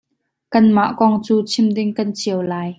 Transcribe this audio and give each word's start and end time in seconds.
Kan 0.53 0.65
mah 0.75 0.89
kong 0.99 1.15
cu 1.25 1.35
chim 1.51 1.67
ding 1.75 1.91
kan 1.97 2.09
cio 2.19 2.37
lai. 2.51 2.69